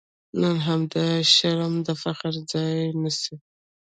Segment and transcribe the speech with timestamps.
[0.39, 3.35] نن همدا شرم د فخر ځای نیسي.